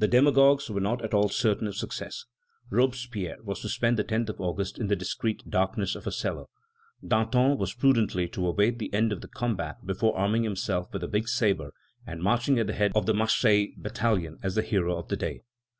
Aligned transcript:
The 0.00 0.08
demagogues 0.08 0.68
were 0.68 0.80
not 0.80 1.00
at 1.04 1.14
all 1.14 1.28
certain 1.28 1.68
of 1.68 1.76
success. 1.76 2.24
Robespierre 2.70 3.36
was 3.44 3.60
to 3.60 3.68
spend 3.68 3.96
the 3.96 4.02
10th 4.02 4.30
of 4.30 4.40
August 4.40 4.80
in 4.80 4.88
the 4.88 4.96
discreet 4.96 5.48
darkness 5.48 5.94
of 5.94 6.08
a 6.08 6.10
cellar. 6.10 6.46
Danton 7.06 7.56
was 7.56 7.72
prudently 7.72 8.26
to 8.30 8.48
await 8.48 8.80
the 8.80 8.92
end 8.92 9.12
of 9.12 9.20
the 9.20 9.28
combat 9.28 9.76
before 9.86 10.18
arming 10.18 10.42
himself 10.42 10.92
with 10.92 11.04
a 11.04 11.06
big 11.06 11.28
sabre 11.28 11.70
and 12.04 12.20
marching 12.20 12.58
at 12.58 12.66
the 12.66 12.72
head 12.72 12.90
of 12.96 13.06
the 13.06 13.14
Marseilles 13.14 13.70
battalion 13.78 14.38
as 14.42 14.56
the 14.56 14.62
hero 14.62 14.96
of 14.96 15.06
the 15.06 15.16
day. 15.16 15.44